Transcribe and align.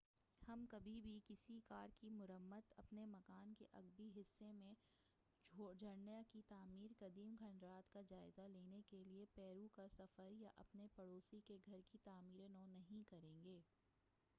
ہم 0.41 0.65
کبھی 0.69 0.99
بھی 1.01 1.19
کسی 1.25 1.59
کار 1.65 1.89
کی 1.97 2.09
مرمت 2.11 2.71
اپنے 2.77 3.05
مکان 3.05 3.53
کے 3.53 3.65
عقبی 3.71 4.09
حصہ 4.15 4.51
میں 4.53 4.73
جھرنا 5.73 6.21
کی 6.29 6.41
تعمیر 6.47 6.93
قدیم 6.99 7.35
کھنڈرات 7.37 7.93
کا 7.93 8.01
جائزہ 8.09 8.47
لینے 8.49 8.81
کیلئے 8.89 9.25
پیرو 9.35 9.67
کا 9.75 9.87
سفر 9.91 10.31
یا 10.33 10.49
اپنے 10.57 10.87
پڑوسی 10.95 11.41
کے 11.47 11.57
گھر 11.65 11.81
کی 11.91 11.97
تعمیرِ 12.03 12.49
نو 12.49 12.65
نہیں 12.69 13.03
کرین 13.09 13.43
گے 13.43 13.59